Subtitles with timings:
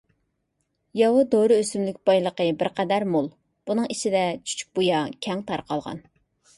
[0.99, 3.31] ياۋا دورا ئۆسۈملۈك بايلىقى بىرقەدەر مول،
[3.69, 6.07] بۇنىڭ ئىچىدە چۈچۈكبۇيا كەڭ تارقالغان.